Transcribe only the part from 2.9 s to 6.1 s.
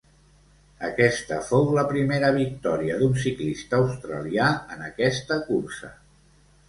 d'un ciclista australià en aquesta cursa.